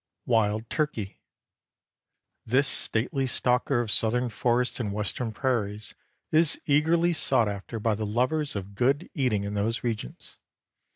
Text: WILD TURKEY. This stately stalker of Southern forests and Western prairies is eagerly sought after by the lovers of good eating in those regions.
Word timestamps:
WILD 0.25 0.67
TURKEY. 0.71 1.19
This 2.43 2.67
stately 2.67 3.27
stalker 3.27 3.81
of 3.81 3.91
Southern 3.91 4.29
forests 4.29 4.79
and 4.79 4.91
Western 4.91 5.31
prairies 5.31 5.93
is 6.31 6.59
eagerly 6.65 7.13
sought 7.13 7.47
after 7.47 7.79
by 7.79 7.93
the 7.93 8.03
lovers 8.07 8.55
of 8.55 8.73
good 8.73 9.11
eating 9.13 9.43
in 9.43 9.53
those 9.53 9.83
regions. 9.83 10.37